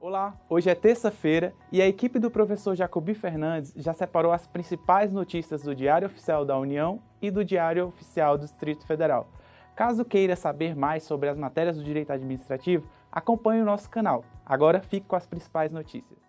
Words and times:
Olá, 0.00 0.36
hoje 0.48 0.70
é 0.70 0.76
terça-feira 0.76 1.52
e 1.72 1.82
a 1.82 1.88
equipe 1.88 2.20
do 2.20 2.30
professor 2.30 2.72
Jacobi 2.76 3.14
Fernandes 3.14 3.74
já 3.76 3.92
separou 3.92 4.30
as 4.30 4.46
principais 4.46 5.12
notícias 5.12 5.64
do 5.64 5.74
Diário 5.74 6.06
Oficial 6.06 6.44
da 6.44 6.56
União 6.56 7.02
e 7.20 7.32
do 7.32 7.44
Diário 7.44 7.88
Oficial 7.88 8.38
do 8.38 8.44
Distrito 8.44 8.86
Federal. 8.86 9.28
Caso 9.74 10.04
queira 10.04 10.36
saber 10.36 10.76
mais 10.76 11.02
sobre 11.02 11.28
as 11.28 11.36
matérias 11.36 11.76
do 11.76 11.82
direito 11.82 12.12
administrativo, 12.12 12.88
acompanhe 13.10 13.60
o 13.60 13.64
nosso 13.64 13.90
canal. 13.90 14.24
Agora 14.46 14.80
fique 14.80 15.08
com 15.08 15.16
as 15.16 15.26
principais 15.26 15.72
notícias. 15.72 16.27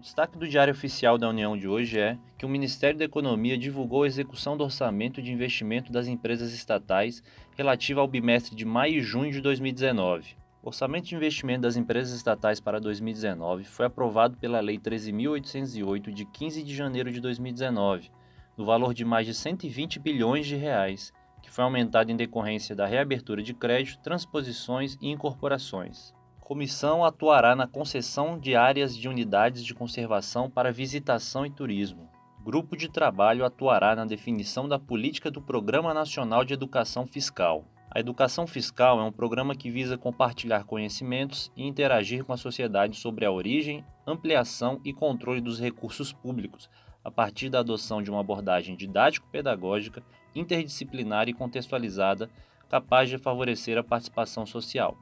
Destaque 0.00 0.36
do 0.36 0.46
Diário 0.46 0.72
Oficial 0.72 1.16
da 1.16 1.28
União 1.28 1.56
de 1.56 1.66
hoje 1.68 1.98
é 1.98 2.18
que 2.36 2.44
o 2.44 2.48
Ministério 2.48 2.98
da 2.98 3.04
Economia 3.04 3.56
divulgou 3.56 4.02
a 4.02 4.06
execução 4.06 4.56
do 4.56 4.64
orçamento 4.64 5.22
de 5.22 5.32
investimento 5.32 5.92
das 5.92 6.08
empresas 6.08 6.52
estatais 6.52 7.22
relativa 7.56 8.00
ao 8.00 8.08
bimestre 8.08 8.54
de 8.54 8.64
maio 8.64 8.96
e 8.96 9.00
junho 9.00 9.32
de 9.32 9.40
2019. 9.40 10.36
O 10.62 10.66
orçamento 10.66 11.06
de 11.06 11.14
investimento 11.14 11.62
das 11.62 11.76
empresas 11.76 12.12
estatais 12.14 12.58
para 12.58 12.80
2019 12.80 13.64
foi 13.64 13.86
aprovado 13.86 14.36
pela 14.36 14.60
Lei 14.60 14.78
13.808 14.78 16.12
de 16.12 16.24
15 16.24 16.62
de 16.62 16.74
janeiro 16.74 17.12
de 17.12 17.20
2019, 17.20 18.10
no 18.58 18.64
valor 18.64 18.92
de 18.92 19.04
mais 19.04 19.26
de 19.26 19.32
120 19.32 20.00
bilhões 20.00 20.46
de 20.46 20.56
reais, 20.56 21.12
que 21.40 21.50
foi 21.50 21.64
aumentado 21.64 22.10
em 22.10 22.16
decorrência 22.16 22.74
da 22.74 22.84
reabertura 22.84 23.42
de 23.42 23.54
crédito, 23.54 24.02
transposições 24.02 24.98
e 25.00 25.08
incorporações 25.08 26.12
comissão 26.44 27.02
atuará 27.02 27.56
na 27.56 27.66
concessão 27.66 28.38
de 28.38 28.54
áreas 28.54 28.94
de 28.94 29.08
unidades 29.08 29.64
de 29.64 29.74
conservação 29.74 30.50
para 30.50 30.70
visitação 30.70 31.46
e 31.46 31.50
turismo. 31.50 32.06
Grupo 32.44 32.76
de 32.76 32.86
trabalho 32.86 33.46
atuará 33.46 33.96
na 33.96 34.04
definição 34.04 34.68
da 34.68 34.78
política 34.78 35.30
do 35.30 35.40
Programa 35.40 35.94
Nacional 35.94 36.44
de 36.44 36.52
Educação 36.52 37.06
Fiscal. 37.06 37.64
A 37.90 37.98
educação 37.98 38.46
fiscal 38.46 39.00
é 39.00 39.02
um 39.02 39.10
programa 39.10 39.54
que 39.54 39.70
visa 39.70 39.96
compartilhar 39.96 40.64
conhecimentos 40.64 41.50
e 41.56 41.66
interagir 41.66 42.24
com 42.24 42.34
a 42.34 42.36
sociedade 42.36 42.98
sobre 42.98 43.24
a 43.24 43.32
origem, 43.32 43.82
ampliação 44.06 44.82
e 44.84 44.92
controle 44.92 45.40
dos 45.40 45.58
recursos 45.58 46.12
públicos, 46.12 46.68
a 47.02 47.10
partir 47.10 47.48
da 47.48 47.60
adoção 47.60 48.02
de 48.02 48.10
uma 48.10 48.20
abordagem 48.20 48.76
didático-pedagógica, 48.76 50.02
interdisciplinar 50.34 51.26
e 51.26 51.32
contextualizada, 51.32 52.28
capaz 52.68 53.08
de 53.08 53.16
favorecer 53.16 53.78
a 53.78 53.82
participação 53.82 54.44
social. 54.44 54.94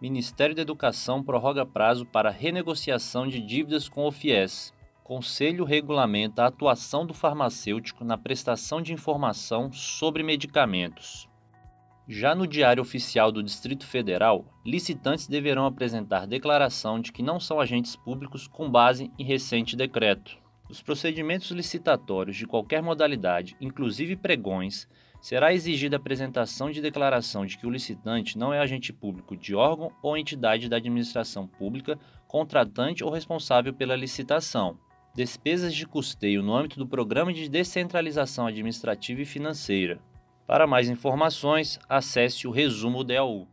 Ministério 0.00 0.54
da 0.54 0.62
Educação 0.62 1.24
prorroga 1.24 1.66
prazo 1.66 2.06
para 2.06 2.30
renegociação 2.30 3.26
de 3.26 3.40
dívidas 3.40 3.88
com 3.88 4.06
o 4.06 4.12
FIES. 4.12 4.72
Conselho 5.02 5.64
regulamenta 5.64 6.44
a 6.44 6.46
atuação 6.46 7.04
do 7.04 7.12
farmacêutico 7.12 8.04
na 8.04 8.16
prestação 8.16 8.80
de 8.80 8.92
informação 8.92 9.72
sobre 9.72 10.22
medicamentos. 10.22 11.28
Já 12.06 12.32
no 12.32 12.46
Diário 12.46 12.80
Oficial 12.80 13.32
do 13.32 13.42
Distrito 13.42 13.84
Federal, 13.84 14.44
licitantes 14.64 15.26
deverão 15.26 15.66
apresentar 15.66 16.26
declaração 16.26 17.00
de 17.00 17.10
que 17.10 17.22
não 17.22 17.40
são 17.40 17.58
agentes 17.58 17.96
públicos 17.96 18.46
com 18.46 18.70
base 18.70 19.10
em 19.18 19.24
recente 19.24 19.74
decreto. 19.74 20.38
Os 20.68 20.82
procedimentos 20.82 21.50
licitatórios 21.50 22.36
de 22.36 22.46
qualquer 22.46 22.82
modalidade, 22.82 23.56
inclusive 23.58 24.16
pregões, 24.16 24.86
será 25.20 25.52
exigida 25.52 25.96
a 25.96 25.98
apresentação 25.98 26.70
de 26.70 26.82
declaração 26.82 27.46
de 27.46 27.56
que 27.56 27.66
o 27.66 27.70
licitante 27.70 28.36
não 28.36 28.52
é 28.52 28.60
agente 28.60 28.92
público 28.92 29.34
de 29.34 29.54
órgão 29.54 29.90
ou 30.02 30.16
entidade 30.16 30.68
da 30.68 30.76
administração 30.76 31.46
pública, 31.46 31.98
contratante 32.26 33.02
ou 33.02 33.10
responsável 33.10 33.72
pela 33.72 33.96
licitação. 33.96 34.78
Despesas 35.14 35.74
de 35.74 35.86
custeio 35.86 36.42
no 36.42 36.54
âmbito 36.54 36.78
do 36.78 36.86
Programa 36.86 37.32
de 37.32 37.48
Descentralização 37.48 38.46
Administrativa 38.46 39.22
e 39.22 39.24
Financeira. 39.24 39.98
Para 40.46 40.66
mais 40.66 40.88
informações, 40.88 41.78
acesse 41.88 42.46
o 42.46 42.50
resumo 42.50 43.02
DAU. 43.02 43.48